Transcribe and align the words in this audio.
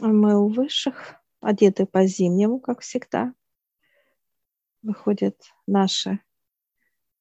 Мы 0.00 0.38
у 0.38 0.48
высших, 0.48 1.16
одеты 1.40 1.86
по-зимнему, 1.86 2.60
как 2.60 2.80
всегда. 2.80 3.34
Выходят 4.82 5.36
наши 5.66 6.20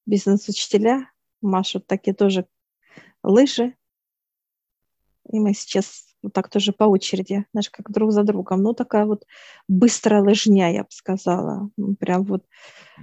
бизнес-учителя, 0.06 1.10
машут 1.42 1.86
такие 1.88 2.14
тоже 2.16 2.48
лыжи. 3.24 3.76
И 5.32 5.40
мы 5.40 5.54
сейчас 5.54 6.08
вот 6.24 6.34
так 6.34 6.50
тоже 6.50 6.72
по 6.72 6.86
очереди, 6.86 7.46
знаешь, 7.52 7.70
как 7.70 7.92
друг 7.92 8.12
за 8.12 8.24
другом. 8.24 8.64
Ну, 8.64 8.74
такая 8.74 9.06
вот 9.06 9.26
быстрая 9.68 10.22
лыжня, 10.22 10.72
я 10.72 10.84
бы 10.84 10.90
сказала. 10.92 11.70
Прям 12.00 12.24
вот 12.24 12.46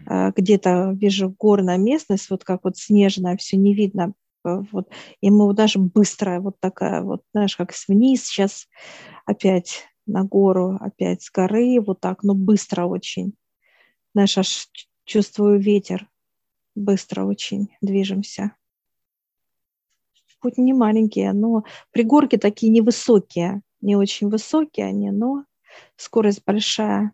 э, 0.08 0.32
где-то 0.34 0.92
вижу 0.92 1.34
горная 1.38 1.78
местность, 1.78 2.30
вот 2.30 2.44
как 2.44 2.64
вот 2.64 2.76
снежная, 2.76 3.36
все 3.36 3.56
не 3.56 3.74
видно. 3.74 4.14
Э, 4.44 4.60
вот. 4.72 4.88
И 5.20 5.30
мы 5.30 5.46
вот 5.46 5.56
даже 5.56 5.78
быстрая 5.78 6.40
вот 6.40 6.60
такая 6.60 7.02
вот, 7.02 7.22
знаешь, 7.32 7.56
как 7.56 7.72
вниз, 7.88 8.26
сейчас 8.26 8.68
опять 9.28 9.84
на 10.06 10.24
гору, 10.24 10.78
опять 10.80 11.22
с 11.22 11.30
горы, 11.30 11.80
вот 11.80 12.00
так, 12.00 12.22
но 12.22 12.34
быстро 12.34 12.86
очень. 12.86 13.34
Знаешь, 14.14 14.38
аж 14.38 14.68
чувствую 15.04 15.60
ветер. 15.60 16.08
Быстро 16.74 17.24
очень 17.24 17.68
движемся 17.80 18.52
хоть 20.40 20.58
не 20.58 20.72
маленькие, 20.72 21.32
но 21.32 21.64
пригорки 21.90 22.36
такие 22.36 22.70
невысокие, 22.70 23.62
не 23.80 23.96
очень 23.96 24.28
высокие 24.28 24.86
они, 24.86 25.10
но 25.10 25.44
скорость 25.96 26.42
большая. 26.44 27.12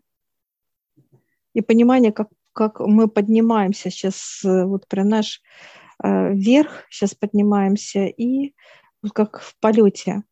И 1.53 1.61
понимание, 1.61 2.11
как, 2.11 2.29
как 2.53 2.79
мы 2.79 3.07
поднимаемся 3.07 3.89
сейчас, 3.89 4.41
вот 4.43 4.87
прям 4.87 5.09
наш 5.09 5.41
э, 6.03 6.33
вверх, 6.33 6.83
сейчас 6.89 7.15
поднимаемся, 7.15 8.05
и 8.05 8.53
вот 9.01 9.13
как 9.13 9.39
в 9.39 9.55
полете. 9.59 10.23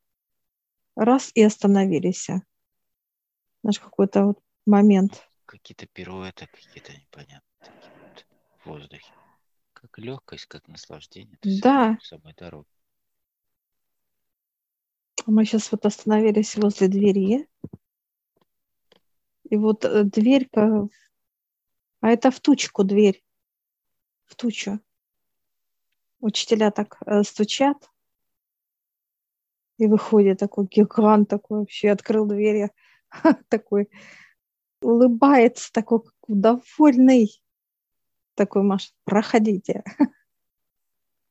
Раз 0.96 1.32
и 1.34 1.42
остановились. 1.42 2.30
Наш 3.64 3.80
какой-то 3.80 4.26
вот 4.26 4.40
момент. 4.66 5.30
Какие-то 5.46 5.88
пируэты, 5.88 6.48
какие-то 6.48 6.94
непонятные 6.94 7.72
вот 8.02 8.26
в 8.60 8.70
воздухе. 8.70 9.14
Как 9.74 9.98
легкость, 9.98 10.46
как 10.46 10.68
наслаждение. 10.68 11.38
Да. 11.42 11.98
Самой 12.02 12.34
дороги. 12.34 12.68
Мы 15.26 15.46
сейчас 15.46 15.72
вот 15.72 15.86
остановились 15.86 16.56
возле 16.56 16.88
двери. 16.88 17.48
И 19.50 19.56
вот 19.56 19.86
э, 19.86 20.04
дверька, 20.04 20.88
а 22.02 22.10
это 22.10 22.32
в 22.32 22.40
тучку 22.40 22.84
дверь, 22.84 23.24
в 24.26 24.36
тучу. 24.36 24.80
Учителя 26.20 26.72
так 26.72 26.98
э, 27.06 27.24
стучат, 27.24 27.90
и 29.78 29.88
выходит 29.88 30.40
такой 30.40 30.68
гигант 30.68 31.30
такой 31.30 31.60
вообще, 31.60 31.92
открыл 31.92 32.26
дверь, 32.26 32.70
такой 33.50 33.90
улыбается, 34.82 35.72
такой 35.72 36.02
довольный, 36.28 37.42
такой, 38.36 38.64
Маша, 38.64 38.92
проходите. 39.06 39.84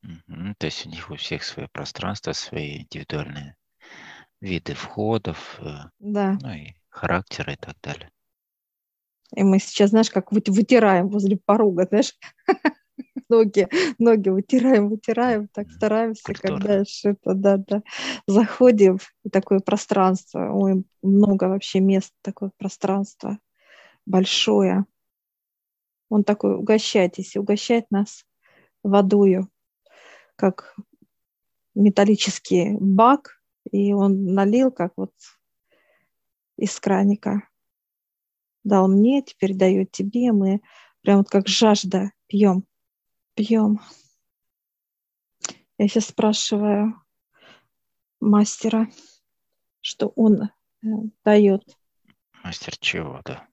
То 0.03 0.67
есть 0.67 0.87
у 0.87 0.89
них 0.89 1.11
у 1.11 1.17
всех 1.17 1.45
свое 1.45 1.69
пространство, 1.69 2.33
свои 2.33 2.83
индивидуальные 2.83 3.57
виды 4.41 4.75
входов, 4.75 5.61
э, 5.61 5.91
да. 6.01 6.37
ну 6.41 6.53
и 6.53 6.75
характера 6.89 7.53
и 7.53 7.57
так 7.57 7.77
далее. 7.81 8.11
И 9.35 9.45
мы 9.45 9.61
сейчас, 9.61 9.91
знаешь, 9.91 10.11
как 10.11 10.33
вытираем 10.33 11.09
возле 11.09 11.37
порога, 11.37 11.87
знаешь, 11.87 12.15
ноги, 13.33 13.69
ноги 13.99 14.29
вытираем, 14.29 14.89
вытираем, 14.89 15.49
так 15.49 15.71
стараемся, 15.71 16.23
Культура. 16.25 16.57
когда 16.59 16.85
что-то, 16.85 17.35
да, 17.35 17.57
да, 17.57 17.83
заходим 18.27 18.99
в 18.99 19.31
такое 19.31 19.61
пространство, 19.61 20.51
ой, 20.53 20.85
много 21.03 21.45
вообще 21.45 21.81
мест, 21.81 22.13
такое 22.23 22.51
пространство 22.59 23.39
большое. 24.07 24.85
Он 26.09 26.25
такой, 26.25 26.57
угощайтесь, 26.57 27.37
угощает 27.37 27.91
нас 27.91 28.27
водою, 28.83 29.49
как 30.37 30.77
металлический 31.75 32.77
бак, 32.79 33.43
и 33.71 33.95
он 33.95 34.27
налил, 34.27 34.71
как 34.71 34.93
вот 34.97 35.13
из 36.59 36.79
краника. 36.79 37.49
Дал 38.65 38.89
мне, 38.89 39.23
теперь 39.23 39.55
дает 39.55 39.91
тебе. 39.91 40.33
Мы 40.33 40.61
прям 41.01 41.19
вот 41.19 41.31
как 41.31 41.49
жажда 41.49 42.13
пьем, 42.27 42.65
пьем. 43.35 43.81
Я 45.79 45.89
сейчас 45.89 46.07
спрашиваю 46.07 47.03
мастера, 48.21 48.89
что 49.81 50.09
он 50.15 50.43
э, 50.43 50.87
дает. 51.25 51.63
Мастер 52.45 52.77
чего, 52.79 53.21
да? 53.25 53.47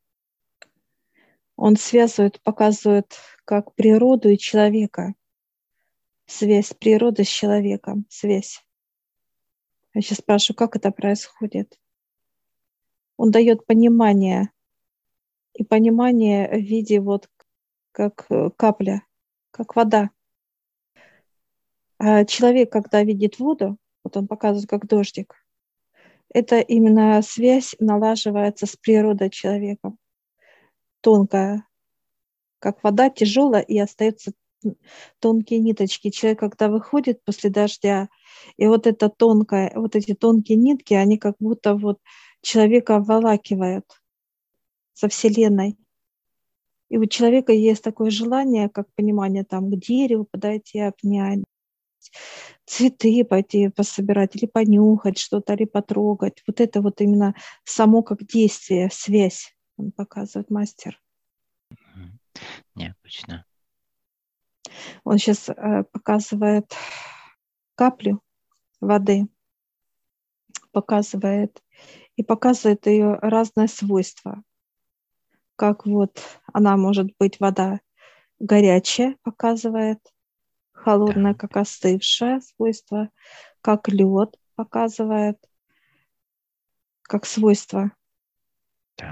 Он 1.56 1.76
связывает, 1.76 2.42
показывает 2.42 3.18
как 3.46 3.74
природу 3.76 4.30
и 4.30 4.38
человека. 4.38 5.14
Связь 6.26 6.74
природы 6.74 7.24
с 7.24 7.28
человеком, 7.28 8.06
связь. 8.10 8.64
Я 9.94 10.02
сейчас 10.02 10.20
спрашиваю, 10.20 10.58
как 10.58 10.76
это 10.76 10.92
происходит. 10.92 11.80
Он 13.18 13.32
дает 13.32 13.66
понимание, 13.66 14.52
и 15.54 15.64
понимание 15.64 16.48
в 16.50 16.62
виде 16.62 17.02
вот 17.02 17.30
как 17.92 18.26
э, 18.30 18.50
капля, 18.56 19.04
как 19.52 19.76
вода. 19.76 20.10
А 21.98 22.24
человек, 22.26 22.72
когда 22.72 23.04
видит 23.04 23.40
воду, 23.40 23.78
вот 24.04 24.16
он 24.16 24.28
показывает 24.28 24.70
как 24.70 24.88
дождик, 24.88 25.36
это 26.34 26.60
именно 26.60 27.22
связь 27.22 27.76
налаживается 27.80 28.66
с 28.66 28.76
природой 28.78 29.30
человека. 29.30 29.94
Тонкая, 31.02 31.68
как 32.60 32.84
вода, 32.84 33.10
тяжелая, 33.10 33.62
и 33.62 33.78
остаются 33.80 34.34
тонкие 35.20 35.60
ниточки. 35.60 36.10
Человек, 36.10 36.40
когда 36.40 36.70
выходит 36.70 37.24
после 37.24 37.50
дождя, 37.50 38.10
и 38.58 38.68
вот 38.68 38.88
это 38.88 39.10
тонкое, 39.10 39.72
вот 39.76 39.96
эти 39.96 40.14
тонкие 40.14 40.58
нитки, 40.58 40.94
они 40.94 41.18
как 41.18 41.36
будто 41.40 41.76
вот 41.76 42.00
человека 42.42 42.98
обволакивают 42.98 43.86
со 44.94 45.08
Вселенной. 45.08 45.78
И 46.90 46.98
у 46.98 47.06
человека 47.06 47.52
есть 47.54 47.84
такое 47.84 48.10
желание, 48.10 48.70
как 48.70 48.94
понимание, 48.96 49.44
там, 49.44 49.70
к 49.70 49.80
дереву 49.80 50.26
подойти, 50.26 50.80
обнять, 50.80 51.44
цветы 52.66 53.24
пойти 53.24 53.70
пособирать, 53.70 54.36
или 54.36 54.46
понюхать 54.46 55.18
что-то, 55.18 55.54
или 55.54 55.66
потрогать. 55.66 56.44
Вот 56.48 56.60
это 56.62 56.82
вот 56.82 57.02
именно 57.02 57.36
само 57.64 58.02
как 58.02 58.26
действие, 58.26 58.90
связь, 58.92 59.56
он 59.78 59.92
показывает 59.92 60.50
мастер. 60.50 61.00
Необычно. 62.76 63.46
Он 65.04 65.18
сейчас 65.18 65.50
э, 65.50 65.84
показывает 65.92 66.74
каплю 67.76 68.22
воды, 68.80 69.28
показывает 70.72 71.62
и 72.16 72.24
показывает 72.24 72.86
ее 72.88 73.16
разные 73.16 73.68
свойства. 73.68 74.44
Как 75.60 75.86
вот 75.86 76.22
она 76.54 76.78
может 76.78 77.08
быть 77.20 77.42
вода 77.42 77.82
горячая, 78.40 79.18
показывает, 79.24 80.00
холодная, 80.72 81.34
как 81.34 81.58
остывшая 81.58 82.40
свойство, 82.40 83.10
как 83.60 83.90
лед 83.90 84.40
показывает, 84.56 85.38
как 87.02 87.26
свойство. 87.26 87.92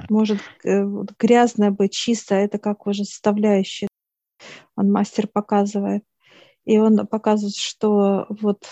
Может 0.09 0.39
э, 0.63 0.85
грязная 1.19 1.71
быть, 1.71 1.91
чистая, 1.91 2.45
это 2.45 2.59
как 2.59 2.87
уже 2.87 3.03
составляющая. 3.03 3.89
Он 4.77 4.89
мастер 4.89 5.27
показывает. 5.27 6.05
И 6.63 6.77
он 6.77 7.05
показывает, 7.07 7.57
что 7.57 8.25
вот 8.29 8.65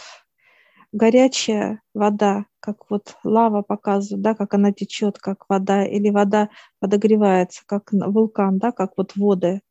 горячая 0.95 1.81
вода, 1.93 2.45
как 2.61 2.89
вот 2.89 3.17
лава 3.25 3.61
показывает, 3.61 4.23
да, 4.23 4.33
как 4.33 4.53
она 4.53 4.71
течет, 4.71 5.19
как 5.19 5.45
вода, 5.49 5.85
или 5.85 6.09
вода 6.09 6.49
подогревается, 6.79 7.63
как 7.65 7.91
вулкан, 7.91 8.59
да, 8.59 8.71
как 8.71 8.93
вот 8.95 9.13
воды, 9.17 9.61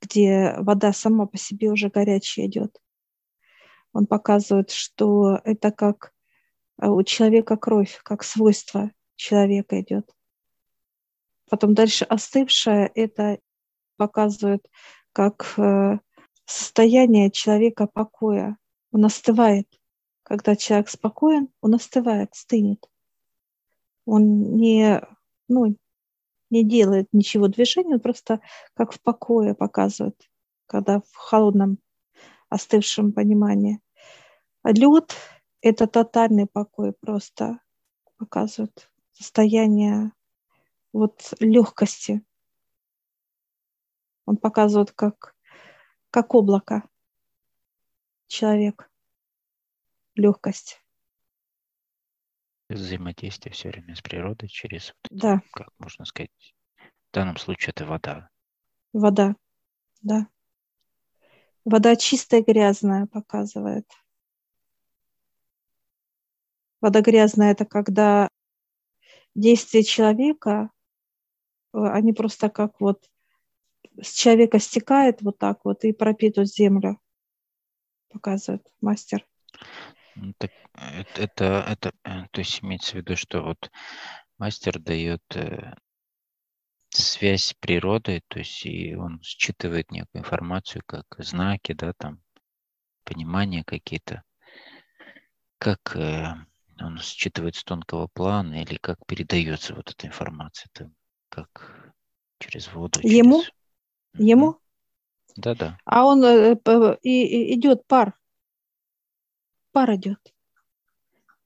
где 0.00 0.54
вода 0.58 0.94
сама 0.94 1.26
по 1.26 1.36
себе 1.36 1.70
уже 1.70 1.90
горячая 1.90 2.46
идет. 2.46 2.80
Он 3.92 4.06
показывает, 4.06 4.70
что 4.70 5.38
это 5.44 5.70
как 5.70 6.14
э, 6.80 6.86
у 6.86 7.02
человека 7.02 7.58
кровь, 7.58 8.00
как 8.02 8.24
свойство 8.24 8.90
человека 9.16 9.78
идет. 9.82 10.10
Потом 11.50 11.74
дальше 11.74 12.06
остывшая, 12.06 12.90
это 12.94 13.38
показывает 13.98 14.66
как 15.12 15.52
э, 15.58 15.98
состояние 16.46 17.30
человека 17.30 17.86
покоя. 17.86 18.56
Он 18.92 19.04
остывает. 19.04 19.68
Когда 20.32 20.56
человек 20.56 20.88
спокоен, 20.88 21.50
он 21.60 21.74
остывает, 21.74 22.34
стынет. 22.34 22.88
Он 24.06 24.56
не, 24.56 24.98
ну, 25.46 25.76
не 26.48 26.64
делает 26.64 27.10
ничего 27.12 27.48
движения, 27.48 27.96
он 27.96 28.00
просто 28.00 28.40
как 28.72 28.94
в 28.94 29.00
покое 29.02 29.54
показывает, 29.54 30.30
когда 30.64 31.00
в 31.00 31.14
холодном, 31.16 31.76
остывшем 32.48 33.12
понимании. 33.12 33.82
А 34.62 34.72
лед– 34.72 35.14
это 35.60 35.86
тотальный 35.86 36.46
покой 36.46 36.94
просто. 36.94 37.58
показывает 38.16 38.90
состояние 39.12 40.12
вот 40.94 41.34
легкости. 41.40 42.24
Он 44.24 44.38
показывает 44.38 44.92
как, 44.92 45.36
как 46.08 46.34
облако 46.34 46.88
человек, 48.28 48.88
легкость. 50.14 50.80
Взаимодействие 52.68 53.52
все 53.52 53.68
время 53.68 53.94
с 53.94 54.00
природой 54.00 54.48
через, 54.48 54.94
вот 55.02 55.12
эти, 55.12 55.20
Да, 55.20 55.42
как 55.52 55.68
можно 55.78 56.04
сказать, 56.04 56.30
в 57.10 57.14
данном 57.14 57.36
случае 57.36 57.70
это 57.70 57.84
вода. 57.84 58.30
вода, 58.92 59.36
да. 60.00 60.26
Вода 61.64 61.96
чистая, 61.96 62.42
грязная 62.42 63.06
показывает. 63.06 63.86
Вода 66.80 67.00
грязная– 67.00 67.52
это 67.52 67.64
когда 67.64 68.28
действия 69.34 69.84
человека, 69.84 70.70
э, 71.72 71.78
они 71.78 72.12
просто 72.12 72.50
как 72.50 72.80
вот 72.80 73.08
с 74.00 74.12
человека 74.12 74.58
стекает 74.58 75.22
вот 75.22 75.38
так 75.38 75.64
вот 75.64 75.84
и 75.84 75.92
пропитывает 75.92 76.50
землю, 76.50 77.00
показывает 78.08 78.66
мастер. 78.80 79.26
Так 80.38 80.50
э, 80.74 81.00
это, 81.00 81.22
это, 81.22 81.44
это, 81.68 81.92
э, 82.04 82.26
то 82.30 82.40
есть 82.40 82.62
имеется 82.62 82.92
в 82.92 82.94
виду, 82.96 83.16
что 83.16 83.42
вот 83.42 83.70
мастер 84.38 84.78
дает 84.78 85.22
э, 85.34 85.74
связь 86.90 87.44
с 87.44 87.54
природой, 87.54 88.22
то 88.28 88.38
есть 88.38 88.66
и 88.66 88.94
он 88.94 89.20
считывает 89.22 89.90
некую 89.90 90.20
информацию, 90.20 90.82
как 90.84 91.06
знаки, 91.18 91.72
да, 91.72 91.94
там, 91.94 92.20
понимания 93.04 93.64
какие-то, 93.64 94.22
как 95.58 95.96
он 95.96 96.98
считывает 96.98 97.56
с 97.56 97.64
тонкого 97.64 98.08
плана 98.08 98.62
или 98.62 98.76
как 98.76 98.98
передается 99.06 99.74
вот 99.74 99.90
эта 99.90 100.06
информация, 100.06 100.68
там, 100.74 100.94
как 101.30 101.92
через 102.38 102.70
воду, 102.72 103.00
Ему? 103.02 103.40
через... 103.40 103.52
Мгм. 104.14 104.26
Ему, 104.26 104.56
Да-да. 105.36 105.78
а 105.86 106.04
он 106.04 106.22
и, 106.24 106.54
и 107.02 107.54
идет 107.54 107.86
пар, 107.86 108.14
пар 109.72 109.94
идет. 109.94 110.18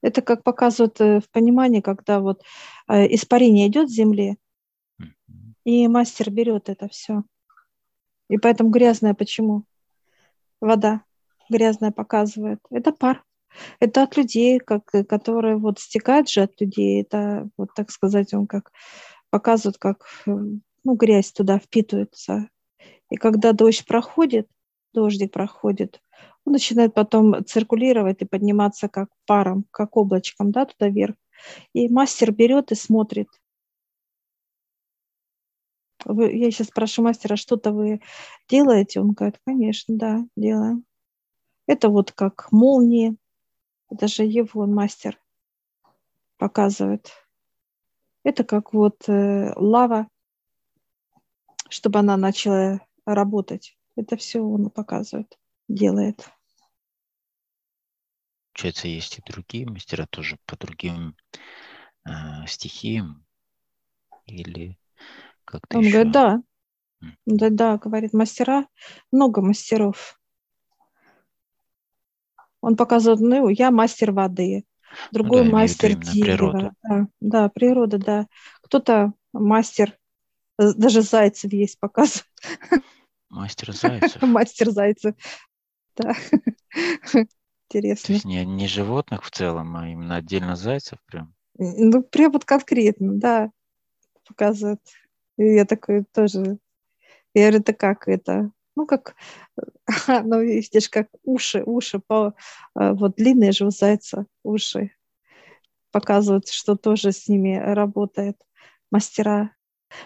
Это 0.02 0.22
как 0.22 0.42
показывает 0.42 1.00
э, 1.00 1.20
в 1.20 1.30
понимании, 1.30 1.80
когда 1.80 2.20
вот 2.20 2.42
э, 2.88 3.14
испарение 3.14 3.68
идет 3.68 3.90
с 3.90 3.94
земли, 3.94 4.36
и 5.64 5.88
мастер 5.88 6.30
берет 6.30 6.68
это 6.68 6.88
все. 6.88 7.24
И 8.28 8.38
поэтому 8.38 8.70
грязная 8.70 9.14
почему? 9.14 9.64
Вода 10.60 11.02
грязная 11.48 11.92
показывает. 11.92 12.60
Это 12.70 12.92
пар. 12.92 13.24
Это 13.80 14.02
от 14.02 14.16
людей, 14.16 14.58
как, 14.58 14.94
э, 14.94 15.04
которые 15.04 15.56
вот 15.56 15.78
стекают 15.78 16.28
же 16.28 16.42
от 16.42 16.60
людей. 16.60 17.02
Это, 17.02 17.48
вот 17.56 17.70
так 17.74 17.90
сказать, 17.90 18.34
он 18.34 18.46
как 18.46 18.72
показывает, 19.30 19.78
как 19.78 20.06
ну, 20.26 20.94
грязь 20.94 21.32
туда 21.32 21.58
впитывается. 21.58 22.48
И 23.10 23.16
когда 23.16 23.52
дождь 23.52 23.86
проходит, 23.86 24.48
дождик 24.92 25.32
проходит, 25.32 26.00
начинает 26.50 26.94
потом 26.94 27.44
циркулировать 27.44 28.22
и 28.22 28.26
подниматься 28.26 28.88
как 28.88 29.08
паром, 29.26 29.64
как 29.70 29.96
облачком, 29.96 30.52
да, 30.52 30.66
туда 30.66 30.88
вверх. 30.88 31.16
И 31.72 31.88
мастер 31.88 32.32
берет 32.32 32.72
и 32.72 32.74
смотрит. 32.74 33.28
Вы- 36.04 36.32
я 36.32 36.50
сейчас 36.50 36.68
спрашиваю 36.68 37.08
мастера, 37.08 37.36
что-то 37.36 37.72
вы 37.72 38.00
делаете? 38.48 39.00
Он 39.00 39.10
говорит, 39.10 39.40
конечно, 39.44 39.96
да, 39.96 40.24
делаем. 40.36 40.84
Это 41.66 41.88
вот 41.88 42.12
как 42.12 42.50
молнии. 42.52 43.16
Это 43.90 44.08
же 44.08 44.24
его 44.24 44.66
мастер 44.66 45.18
показывает. 46.38 47.10
Это 48.24 48.44
как 48.44 48.72
вот 48.72 49.08
э, 49.08 49.52
лава, 49.56 50.08
чтобы 51.68 51.98
она 51.98 52.16
начала 52.16 52.80
работать. 53.04 53.76
Это 53.96 54.16
все 54.16 54.40
он 54.40 54.70
показывает, 54.70 55.38
делает. 55.68 56.28
Получается, 58.56 58.88
есть 58.88 59.18
и 59.18 59.22
другие 59.30 59.68
мастера 59.68 60.06
тоже 60.06 60.38
по 60.46 60.56
другим 60.56 61.14
э, 62.08 62.10
стихиям 62.46 63.22
или 64.24 64.78
как-то 65.44 65.76
Он 65.76 65.82
еще. 65.84 65.90
говорит, 65.90 66.12
да, 66.12 66.42
да, 67.26 67.50
да, 67.50 67.76
говорит, 67.76 68.14
мастера, 68.14 68.66
много 69.12 69.42
мастеров. 69.42 70.18
Он 72.62 72.76
показывает, 72.76 73.20
ну, 73.20 73.50
я 73.50 73.70
мастер 73.70 74.10
воды, 74.12 74.64
другой 75.12 75.42
да, 75.42 75.50
имею 75.50 75.56
в 75.56 75.82
виду 75.82 75.98
мастер 75.98 75.98
природу. 75.98 76.58
дерева. 76.58 76.74
Да, 76.82 77.06
да, 77.20 77.48
природа, 77.50 77.98
да. 77.98 78.26
Кто-то 78.62 79.12
мастер, 79.34 79.98
э, 80.58 80.72
даже 80.72 81.02
зайцев 81.02 81.52
есть 81.52 81.78
показывает, 81.78 82.24
Мастер 83.28 83.72
Зайцев. 83.72 84.22
мастер 84.22 84.70
зайцев. 84.70 85.14
Да, 85.96 86.14
То 87.68 87.78
интересно. 87.78 88.12
есть 88.12 88.24
не, 88.24 88.44
не 88.44 88.68
животных 88.68 89.24
в 89.24 89.30
целом, 89.30 89.76
а 89.76 89.88
именно 89.88 90.16
отдельно 90.16 90.56
зайцев 90.56 90.98
прям. 91.06 91.34
Ну, 91.58 92.02
прям 92.02 92.32
вот 92.32 92.44
конкретно, 92.44 93.14
да, 93.14 93.50
показывает. 94.26 94.80
И 95.38 95.44
я 95.44 95.64
такой 95.64 96.04
тоже, 96.04 96.58
я 97.34 97.42
говорю, 97.42 97.58
это 97.60 97.72
как 97.72 98.08
это? 98.08 98.50
Ну, 98.76 98.86
как, 98.86 99.16
ну, 100.24 100.42
видишь, 100.42 100.88
как 100.88 101.08
уши, 101.24 101.62
уши, 101.64 101.98
по, 101.98 102.34
э, 102.78 102.92
вот 102.92 103.16
длинные 103.16 103.52
же 103.52 103.66
у 103.66 103.70
зайца 103.70 104.26
уши. 104.42 104.92
Показывают, 105.90 106.48
что 106.48 106.76
тоже 106.76 107.12
с 107.12 107.26
ними 107.26 107.56
работает 107.56 108.36
мастера. 108.90 109.50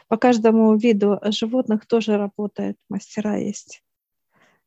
По 0.08 0.16
каждому 0.16 0.76
виду 0.76 1.18
животных 1.24 1.86
тоже 1.86 2.16
работает 2.16 2.76
мастера 2.88 3.36
есть 3.38 3.82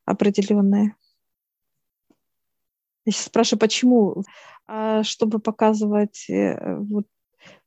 определенные. 0.04 0.96
Я 3.04 3.12
сейчас 3.12 3.26
спрашиваю, 3.26 3.60
почему? 3.60 4.24
А 4.66 5.02
чтобы 5.02 5.38
показывать, 5.38 6.26
э, 6.28 6.76
вот, 6.78 7.06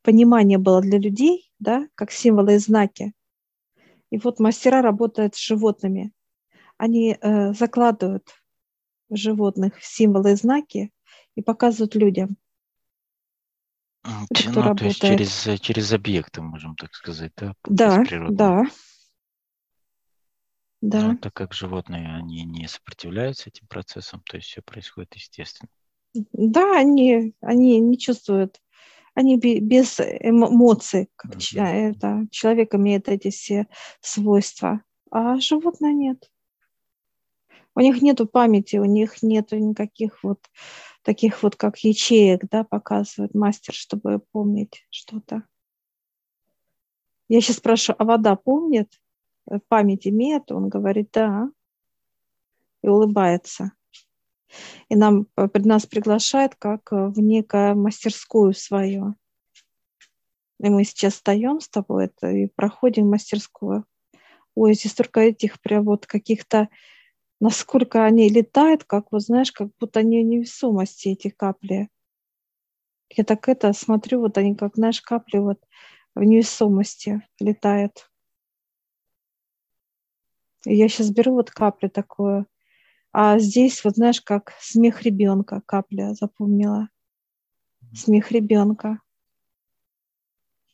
понимание 0.02 0.58
было 0.58 0.80
для 0.80 0.98
людей, 0.98 1.50
да, 1.58 1.86
как 1.94 2.10
символы 2.10 2.56
и 2.56 2.58
знаки. 2.58 3.12
И 4.10 4.18
вот 4.18 4.40
мастера 4.40 4.82
работают 4.82 5.34
с 5.34 5.38
животными. 5.40 6.12
Они 6.76 7.16
э, 7.20 7.52
закладывают 7.52 8.28
в 9.08 9.16
животных 9.16 9.82
символы 9.82 10.32
и 10.32 10.36
знаки 10.36 10.92
и 11.34 11.42
показывают 11.42 11.94
людям. 11.94 12.36
Те- 14.32 14.48
кто 14.48 14.62
Ну, 14.62 14.74
то 14.74 14.84
есть 14.84 15.00
работает? 15.02 15.20
через, 15.20 15.46
э, 15.46 15.58
через 15.58 15.92
объекты, 15.92 16.40
можем 16.42 16.74
так 16.76 16.94
сказать, 16.94 17.32
да, 17.36 17.52
Да, 17.64 18.02
природного. 18.04 18.66
Да, 20.80 21.00
Но 21.02 21.16
так 21.16 21.34
как 21.34 21.52
животные, 21.54 22.14
они 22.16 22.44
не 22.44 22.68
сопротивляются 22.68 23.48
этим 23.48 23.66
процессам, 23.66 24.22
то 24.24 24.36
есть 24.36 24.48
все 24.48 24.62
происходит 24.62 25.14
естественно. 25.14 25.68
Да, 26.32 26.78
они, 26.78 27.34
они 27.40 27.78
не 27.80 27.98
чувствуют, 27.98 28.60
они 29.14 29.36
бе- 29.38 29.60
без 29.60 30.00
эмо- 30.00 30.48
эмоций, 30.50 31.10
как 31.16 31.32
Мгм. 31.32 31.40
ч- 31.40 31.58
это, 31.58 32.26
человек 32.30 32.74
имеет 32.74 33.08
эти 33.08 33.30
все 33.30 33.66
свойства, 34.00 34.82
а 35.10 35.38
животное 35.40 35.92
нет. 35.92 36.30
У 37.74 37.80
них 37.80 38.02
нету 38.02 38.26
памяти, 38.26 38.76
у 38.76 38.84
них 38.84 39.22
нету 39.22 39.56
никаких 39.56 40.22
вот 40.22 40.40
таких 41.02 41.42
вот, 41.42 41.56
как 41.56 41.78
ячеек, 41.78 42.42
да, 42.50 42.64
показывает 42.64 43.34
мастер, 43.34 43.72
чтобы 43.72 44.18
помнить 44.32 44.86
что-то. 44.90 45.44
Я 47.28 47.40
сейчас 47.40 47.56
спрашиваю, 47.56 48.02
а 48.02 48.04
вода 48.04 48.36
помнит? 48.36 48.92
Память 49.68 50.06
имеет? 50.06 50.50
Он 50.52 50.68
говорит, 50.68 51.10
да. 51.12 51.50
И 52.82 52.88
улыбается. 52.88 53.72
И 54.88 54.96
нам, 54.96 55.26
э, 55.36 55.48
нас 55.54 55.86
приглашает 55.86 56.54
как 56.54 56.92
э, 56.92 57.08
в 57.08 57.18
некую 57.18 57.76
мастерскую 57.76 58.54
свою. 58.54 59.14
И 60.60 60.68
мы 60.68 60.84
сейчас 60.84 61.14
встаем 61.14 61.60
с 61.60 61.68
тобой 61.68 62.06
это, 62.06 62.30
и 62.30 62.46
проходим 62.46 63.08
мастерскую. 63.08 63.84
Ой, 64.54 64.74
здесь 64.74 64.92
столько 64.92 65.20
этих 65.20 65.60
прям 65.60 65.84
вот 65.84 66.06
каких-то, 66.06 66.68
насколько 67.40 68.04
они 68.04 68.28
летают, 68.28 68.84
как 68.84 69.12
вот 69.12 69.22
знаешь, 69.22 69.52
как 69.52 69.68
будто 69.78 70.00
они 70.00 70.22
невесомости, 70.24 71.10
эти 71.10 71.28
капли. 71.28 71.88
Я 73.10 73.24
так 73.24 73.48
это 73.48 73.72
смотрю, 73.72 74.20
вот 74.20 74.36
они 74.36 74.56
как, 74.56 74.74
знаешь, 74.74 75.00
капли 75.00 75.38
вот 75.38 75.60
в 76.14 76.24
невесомости 76.24 77.22
летают. 77.38 78.10
Я 80.70 80.88
сейчас 80.88 81.10
беру 81.10 81.32
вот 81.32 81.50
каплю 81.50 81.88
такую, 81.88 82.46
а 83.10 83.38
здесь 83.38 83.82
вот 83.84 83.96
знаешь, 83.96 84.20
как 84.20 84.52
смех 84.60 85.02
ребенка 85.02 85.62
капля 85.64 86.12
запомнила. 86.12 86.90
Смех 87.94 88.30
ребенка. 88.32 89.00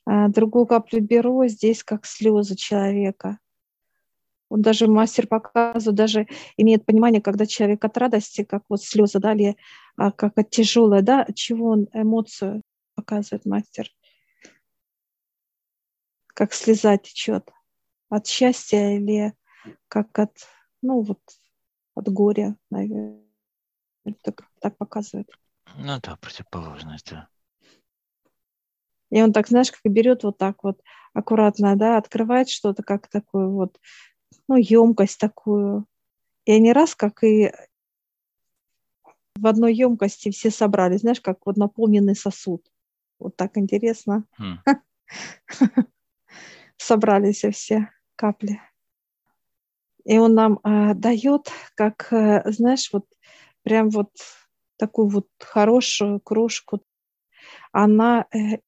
А 0.05 0.27
другую 0.29 0.67
каплю 0.67 1.01
беру, 1.01 1.47
здесь 1.47 1.85
как 1.85 2.07
слезы 2.07 2.57
человека. 2.57 3.39
Он 4.49 4.63
даже 4.63 4.89
мастер 4.89 5.29
показывает, 5.29 5.97
даже 5.97 6.27
имеет 6.57 6.85
понимание, 6.85 7.23
когда 7.23 7.47
человек 7.47 7.85
от 7.85 7.97
радости, 7.97 8.43
как 8.43 8.65
вот 8.69 8.83
слезы 8.83 9.21
дали, 9.21 9.57
а 9.97 10.11
как 10.11 10.37
от 10.37 10.51
тяжелой, 10.51 11.03
да, 11.03 11.23
от 11.23 11.37
чего 11.37 11.69
он 11.69 11.89
эмоцию 11.93 12.63
показывает 12.97 13.47
мастер. 13.47 13.89
Как 16.27 16.53
слеза 16.53 16.99
течет 16.99 17.53
от 18.09 18.27
счастья 18.27 18.97
или 18.97 19.35
как 19.89 20.19
от, 20.19 20.37
ну 20.83 21.03
вот, 21.03 21.21
от 21.95 22.09
горя, 22.09 22.57
наверное. 22.71 23.23
Так, 24.23 24.45
так 24.61 24.77
показывает. 24.77 25.31
Ну 25.77 25.99
да, 26.03 26.17
противоположность, 26.17 27.11
да. 27.11 27.29
И 29.11 29.23
он 29.23 29.33
так, 29.33 29.49
знаешь, 29.49 29.71
как 29.71 29.81
берет 29.91 30.25
вот 30.25 30.39
так 30.39 30.65
вот 30.65 30.83
аккуратно, 31.13 31.77
да, 31.77 31.97
открывает 31.97 32.49
что-то, 32.49 32.83
как 32.83 33.09
такую 33.09 33.53
вот, 33.53 33.81
ну, 34.49 34.57
емкость 34.57 35.19
такую. 35.19 35.87
И 36.45 36.53
они 36.53 36.73
раз, 36.73 36.95
как 36.95 37.23
и 37.23 37.53
в 39.37 39.47
одной 39.47 39.75
емкости 39.75 40.31
все 40.31 40.51
собрались, 40.51 41.01
знаешь, 41.01 41.21
как 41.21 41.47
вот 41.47 41.57
наполненный 41.57 42.17
сосуд. 42.17 42.67
Вот 43.19 43.37
так 43.37 43.57
интересно. 43.57 44.25
Хм. 44.39 44.59
Собрались 46.77 47.45
все 47.53 47.91
капли. 48.17 48.61
И 50.05 50.19
он 50.19 50.35
нам 50.35 50.61
э, 50.63 50.95
дает, 50.95 51.51
как, 51.75 52.13
э, 52.13 52.43
знаешь, 52.53 52.91
вот 52.93 53.07
прям 53.63 53.89
вот 53.91 54.11
такую 54.77 55.09
вот 55.09 55.29
хорошую 55.39 56.21
кружку. 56.21 56.83
Она 57.73 58.27
э, 58.33 58.59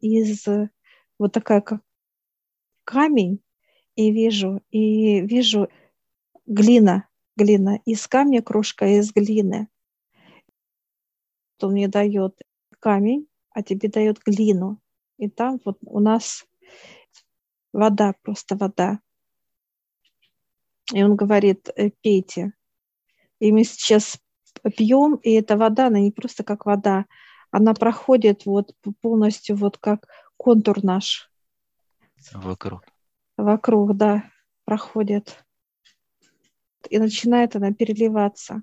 из 0.00 0.44
вот 1.18 1.32
такая 1.32 1.62
как 1.62 1.80
камень, 2.84 3.40
и 3.96 4.10
вижу, 4.10 4.62
и 4.70 5.20
вижу 5.22 5.68
глина, 6.44 7.08
глина, 7.34 7.80
из 7.84 8.06
камня 8.06 8.42
кружка 8.42 8.86
из 8.86 9.12
глины. 9.12 9.68
Он 11.62 11.72
мне 11.72 11.88
дает 11.88 12.38
камень, 12.78 13.26
а 13.50 13.62
тебе 13.62 13.88
дает 13.88 14.20
глину. 14.24 14.78
И 15.16 15.30
там 15.30 15.58
вот 15.64 15.78
у 15.82 15.98
нас 15.98 16.46
вода, 17.72 18.14
просто 18.22 18.54
вода. 18.56 19.00
И 20.92 21.02
он 21.02 21.16
говорит, 21.16 21.68
«Э, 21.74 21.90
пейте. 21.90 22.52
И 23.38 23.52
мы 23.52 23.64
сейчас 23.64 24.18
пьем, 24.76 25.16
и 25.16 25.32
эта 25.32 25.56
вода, 25.56 25.88
она 25.88 26.00
не 26.00 26.10
просто 26.10 26.44
как 26.44 26.66
вода, 26.66 27.06
она 27.50 27.74
проходит 27.74 28.46
вот 28.46 28.74
полностью 29.00 29.56
вот 29.56 29.78
как 29.78 30.06
контур 30.36 30.82
наш. 30.82 31.30
Вокруг. 32.32 32.84
Вокруг, 33.36 33.96
да, 33.96 34.30
проходит. 34.64 35.44
И 36.88 36.98
начинает 36.98 37.56
она 37.56 37.72
переливаться. 37.72 38.62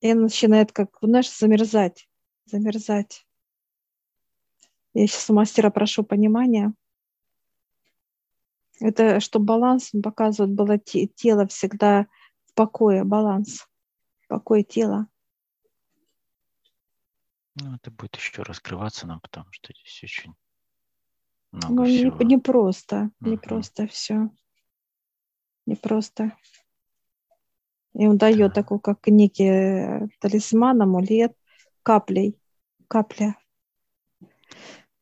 И 0.00 0.10
она 0.10 0.22
начинает 0.22 0.72
как, 0.72 0.98
знаешь, 1.00 1.30
замерзать, 1.30 2.08
замерзать. 2.44 3.26
Я 4.94 5.06
сейчас 5.06 5.30
у 5.30 5.34
мастера 5.34 5.70
прошу 5.70 6.02
понимания. 6.02 6.74
Это 8.82 9.20
чтобы 9.20 9.46
баланс 9.46 9.92
показывает 10.02 10.54
было 10.54 10.76
тело 10.76 11.46
всегда 11.46 12.06
в 12.46 12.54
покое, 12.54 13.04
баланс, 13.04 13.68
покой 14.26 14.64
тела. 14.64 15.06
Ну, 17.54 17.76
это 17.76 17.90
будет 17.92 18.16
еще 18.16 18.42
раскрываться 18.42 19.06
нам, 19.06 19.20
потому 19.20 19.46
что 19.52 19.72
здесь 19.72 20.02
очень 20.02 20.34
много 21.52 21.74
ну, 21.74 21.84
всего. 21.84 22.16
Не, 22.18 22.24
не 22.24 22.38
просто, 22.38 22.96
uh-huh. 22.96 23.30
не 23.30 23.36
просто 23.36 23.86
все. 23.86 24.30
Не 25.66 25.76
просто. 25.76 26.36
И 27.94 28.06
он 28.06 28.16
дает 28.16 28.54
да. 28.54 28.62
такой, 28.62 28.80
как 28.80 29.06
некий 29.06 29.44
э, 29.44 30.08
талисман, 30.18 30.82
амулет, 30.82 31.36
каплей. 31.84 32.36
Капля. 32.88 33.36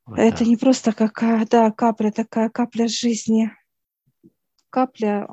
Вот 0.04 0.18
это 0.18 0.40
да. 0.40 0.44
не 0.44 0.56
просто 0.56 0.92
какая, 0.92 1.46
да, 1.46 1.70
капля, 1.70 2.10
такая 2.10 2.50
капля 2.50 2.88
жизни. 2.88 3.52
Капля, 4.70 5.28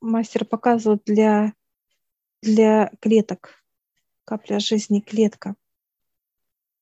мастер 0.00 0.44
показывает 0.44 1.02
для, 1.04 1.54
для 2.42 2.90
клеток. 3.00 3.64
Капля 4.24 4.58
жизни, 4.58 5.00
клетка 5.00 5.54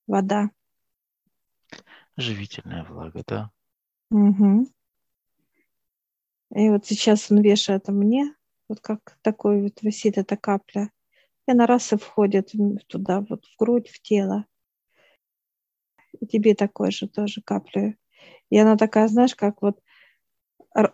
вода. 0.06 0.50
Живительная 2.16 2.84
влага, 2.84 3.22
да. 3.26 3.50
Угу. 4.10 4.68
И 6.54 6.68
вот 6.68 6.86
сейчас 6.86 7.30
он 7.30 7.40
вешает 7.40 7.88
мне, 7.88 8.34
вот 8.68 8.80
как 8.80 9.16
такой 9.22 9.62
вот 9.62 9.82
висит 9.82 10.18
эта 10.18 10.36
капля. 10.36 10.90
И 11.46 11.52
она 11.52 11.66
раз 11.66 11.92
и 11.92 11.96
входит 11.96 12.52
туда, 12.88 13.24
вот 13.28 13.46
в 13.46 13.56
грудь, 13.58 13.88
в 13.88 14.00
тело. 14.00 14.44
И 16.20 16.26
тебе 16.26 16.54
такой 16.54 16.92
же 16.92 17.08
тоже 17.08 17.40
капля. 17.42 17.96
И 18.50 18.58
она 18.58 18.76
такая, 18.76 19.08
знаешь, 19.08 19.34
как 19.34 19.62
вот 19.62 19.81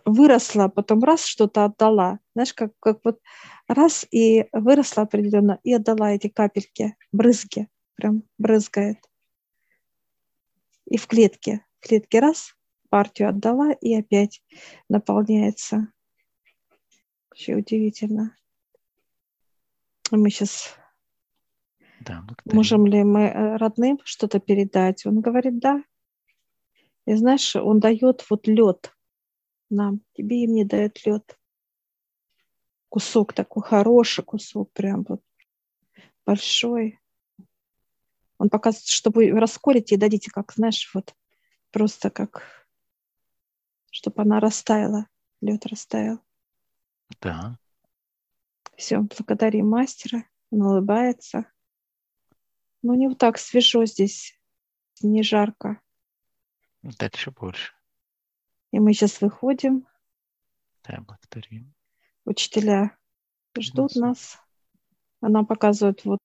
выросла, 0.05 0.67
потом 0.67 1.03
раз 1.03 1.25
что-то 1.25 1.65
отдала. 1.65 2.19
Знаешь, 2.33 2.53
как, 2.53 2.71
как 2.79 2.99
вот 3.03 3.19
раз 3.67 4.05
и 4.11 4.47
выросла 4.51 5.03
определенно, 5.03 5.59
и 5.63 5.73
отдала 5.73 6.11
эти 6.11 6.27
капельки, 6.27 6.95
брызги 7.11 7.67
прям 7.95 8.23
брызгает. 8.37 8.97
И 10.85 10.97
в 10.97 11.07
клетке, 11.07 11.65
в 11.79 11.87
клетке 11.87 12.19
раз, 12.19 12.55
партию 12.89 13.29
отдала, 13.29 13.71
и 13.71 13.93
опять 13.93 14.43
наполняется. 14.89 15.91
Вообще 17.29 17.55
удивительно. 17.55 18.35
Мы 20.11 20.29
сейчас 20.29 20.75
да, 21.99 22.25
можем 22.45 22.85
ли 22.87 23.03
мы 23.03 23.21
э, 23.21 23.57
родным 23.57 23.99
что-то 24.03 24.39
передать? 24.39 25.05
Он 25.05 25.19
говорит, 25.19 25.59
да. 25.59 25.83
И 27.05 27.13
знаешь, 27.15 27.55
он 27.55 27.79
дает 27.79 28.25
вот 28.29 28.47
лед 28.47 28.93
нам, 29.69 30.01
тебе 30.13 30.43
и 30.43 30.47
мне 30.47 30.65
дает 30.65 31.05
лед. 31.05 31.37
Кусок 32.89 33.33
такой 33.33 33.63
хороший 33.63 34.23
кусок, 34.23 34.71
прям 34.71 35.05
вот 35.07 35.21
большой. 36.25 36.99
Он 38.37 38.49
показывает, 38.49 38.87
что 38.87 39.11
вы 39.11 39.31
расколите 39.31 39.95
и 39.95 39.97
дадите, 39.97 40.31
как, 40.31 40.53
знаешь, 40.53 40.89
вот 40.93 41.15
просто 41.71 42.09
как, 42.09 42.67
чтобы 43.91 44.21
она 44.21 44.39
растаяла, 44.39 45.07
лед 45.41 45.65
растаял. 45.65 46.19
Да. 47.21 47.57
Все, 48.75 48.99
благодарим 48.99 49.69
мастера. 49.69 50.23
Он 50.51 50.61
улыбается. 50.61 51.45
Но 52.81 52.95
не 52.95 53.07
вот 53.07 53.17
так 53.17 53.37
свежо 53.37 53.85
здесь, 53.85 54.39
не 55.01 55.21
жарко. 55.21 55.81
Дальше 56.81 57.31
больше. 57.31 57.73
И 58.71 58.79
мы 58.79 58.93
сейчас 58.93 59.21
выходим. 59.21 59.87
Да, 60.87 61.03
благодарим. 61.05 61.73
Учителя 62.25 62.97
ждут 63.57 63.95
нас. 63.95 64.37
Она 65.21 65.43
показывает 65.43 66.05
вот 66.05 66.19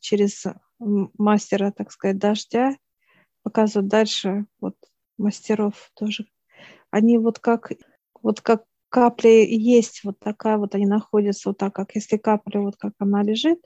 через 0.00 0.44
мастера, 0.78 1.72
так 1.72 1.90
сказать, 1.90 2.18
дождя, 2.18 2.76
показывают 3.42 3.90
дальше 3.90 4.46
вот 4.60 4.76
мастеров 5.16 5.90
тоже. 5.94 6.26
Они 6.90 7.18
вот 7.18 7.38
как, 7.38 7.72
вот 8.22 8.40
как 8.40 8.64
капли 8.88 9.46
есть, 9.48 10.02
вот 10.04 10.18
такая 10.18 10.56
вот 10.56 10.74
они 10.74 10.86
находятся 10.86 11.50
вот 11.50 11.58
так, 11.58 11.74
как 11.74 11.94
если 11.94 12.16
капля 12.16 12.60
вот 12.60 12.76
как 12.76 12.94
она 12.98 13.22
лежит, 13.22 13.60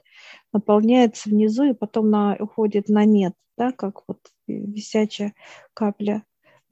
наполняется 0.51 1.29
внизу 1.29 1.63
и 1.63 1.73
потом 1.73 2.09
на, 2.09 2.35
уходит 2.39 2.89
на 2.89 3.05
нет, 3.05 3.33
да, 3.57 3.71
как 3.71 4.03
вот 4.07 4.19
висячая 4.47 5.33
капля. 5.73 6.23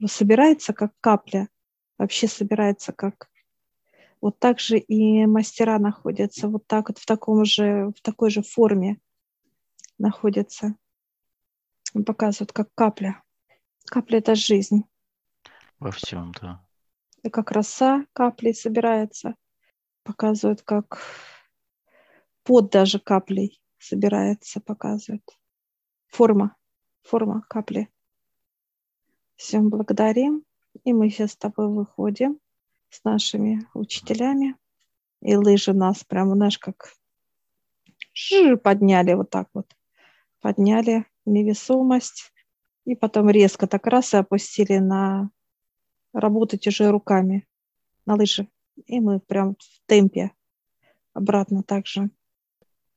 Собирается 0.04 0.72
как 0.72 0.92
капля, 1.00 1.48
вообще 2.02 2.28
собирается 2.28 2.92
как 2.92 3.30
вот 4.20 4.38
так 4.38 4.60
же 4.60 4.78
и 4.78 5.26
мастера 5.26 5.78
находятся 5.78 6.48
вот 6.48 6.66
так 6.66 6.88
вот 6.88 6.98
в 6.98 7.06
таком 7.06 7.44
же, 7.44 7.92
в 7.96 8.00
такой 8.02 8.30
же 8.30 8.42
форме 8.42 9.00
находится. 9.98 10.76
Он 11.94 12.04
показывает, 12.04 12.52
как 12.52 12.72
капля. 12.74 13.22
Капля– 13.84 14.18
это 14.20 14.34
жизнь. 14.34 14.84
Во 15.78 15.90
всем, 15.90 16.32
да. 16.40 16.64
И 17.22 17.30
как 17.30 17.50
роса 17.50 18.06
каплей 18.12 18.54
собирается. 18.54 19.34
Показывает, 20.04 20.62
как 20.62 21.00
под 22.42 22.70
даже 22.70 22.98
каплей 22.98 23.60
собирается, 23.78 24.60
показывает. 24.60 25.24
Форма, 26.06 26.56
форма 27.02 27.42
капли. 27.48 27.88
Всем 29.36 29.68
благодарим. 29.68 30.44
И 30.84 30.92
мы 30.92 31.10
сейчас 31.10 31.32
с 31.32 31.36
тобой 31.36 31.68
выходим 31.68 32.38
с 32.90 33.04
нашими 33.04 33.66
учителями. 33.74 34.56
И 35.20 35.36
лыжи 35.36 35.72
нас 35.72 36.04
прямо, 36.04 36.34
знаешь, 36.34 36.58
как 36.58 36.94
подняли 38.62 39.14
вот 39.14 39.30
так 39.30 39.48
вот 39.54 39.66
подняли 40.42 41.06
невесомость 41.24 42.32
и 42.84 42.94
потом 42.94 43.30
резко 43.30 43.66
так 43.66 43.86
раз 43.86 44.12
и 44.12 44.18
опустили 44.18 44.78
на 44.78 45.30
работать 46.12 46.66
уже 46.66 46.90
руками 46.90 47.48
на 48.04 48.16
лыжи. 48.16 48.48
И 48.86 49.00
мы 49.00 49.20
прям 49.20 49.54
в 49.54 49.86
темпе 49.86 50.32
обратно 51.14 51.62
также. 51.62 52.10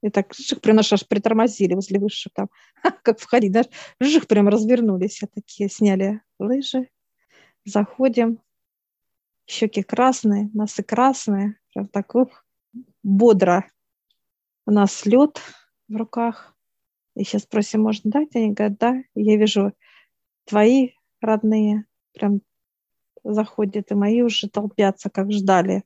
И 0.01 0.09
так 0.09 0.33
жих, 0.33 0.59
прям 0.61 0.79
аж 0.79 1.07
притормозили 1.07 1.75
возле 1.75 1.99
высших 1.99 2.33
там, 2.33 2.49
как 3.03 3.19
входить, 3.19 3.51
да, 3.51 3.63
жих, 3.99 4.27
прям 4.27 4.49
развернулись, 4.49 5.23
а 5.23 5.27
такие 5.27 5.69
сняли 5.69 6.21
лыжи, 6.39 6.89
заходим, 7.65 8.39
щеки 9.47 9.83
красные, 9.83 10.49
носы 10.53 10.83
красные, 10.83 11.59
прям 11.73 11.87
так 11.87 12.15
ух, 12.15 12.45
бодро. 13.03 13.65
У 14.65 14.71
нас 14.71 15.05
лед 15.05 15.41
в 15.87 15.95
руках. 15.95 16.55
И 17.15 17.23
сейчас 17.23 17.43
спросим, 17.43 17.81
можно 17.81 18.11
дать? 18.11 18.35
Они 18.35 18.51
говорят, 18.51 18.77
да. 18.77 19.03
я 19.15 19.37
вижу 19.37 19.73
твои 20.45 20.91
родные 21.21 21.85
прям 22.13 22.41
заходят, 23.23 23.91
и 23.91 23.95
мои 23.95 24.21
уже 24.21 24.49
толпятся, 24.49 25.09
как 25.09 25.31
ждали. 25.31 25.83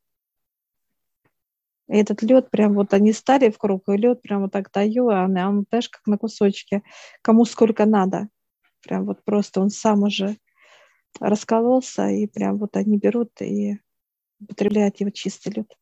И 1.87 1.97
этот 1.97 2.21
лед 2.21 2.51
прям 2.51 2.75
вот 2.75 2.93
они 2.93 3.13
стали 3.13 3.49
в 3.49 3.57
круг, 3.57 3.89
и 3.89 3.97
лед 3.97 4.21
прям 4.21 4.43
вот 4.43 4.51
так 4.51 4.71
даю, 4.71 5.09
а 5.09 5.23
он, 5.23 5.37
он 5.37 5.65
знаешь, 5.69 5.89
как 5.89 6.05
на 6.05 6.17
кусочки, 6.17 6.83
кому 7.21 7.45
сколько 7.45 7.85
надо. 7.85 8.29
Прям 8.81 9.05
вот 9.05 9.23
просто 9.23 9.61
он 9.61 9.69
сам 9.69 10.03
уже 10.03 10.37
раскололся, 11.19 12.07
и 12.09 12.27
прям 12.27 12.57
вот 12.57 12.75
они 12.77 12.97
берут 12.97 13.41
и 13.41 13.79
употребляют 14.39 14.99
его 14.99 15.09
чистый 15.09 15.53
лед. 15.53 15.77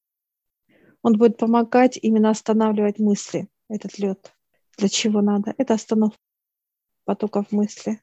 Он 1.01 1.17
будет 1.17 1.37
помогать 1.37 1.97
именно 2.01 2.29
останавливать 2.29 2.99
мысли, 2.99 3.47
этот 3.69 3.97
лед. 3.99 4.33
Для 4.77 4.89
чего 4.89 5.21
надо? 5.21 5.53
Это 5.57 5.75
остановка 5.75 6.19
потоков 7.05 7.51
мысли. 7.51 8.01